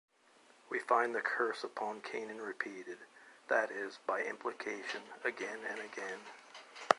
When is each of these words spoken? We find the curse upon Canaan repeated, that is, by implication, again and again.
We 0.71 0.79
find 0.79 1.13
the 1.13 1.21
curse 1.21 1.63
upon 1.63 2.01
Canaan 2.01 2.41
repeated, 2.41 2.97
that 3.49 3.69
is, 3.69 3.99
by 4.07 4.23
implication, 4.23 5.03
again 5.23 5.59
and 5.69 5.79
again. 5.79 6.21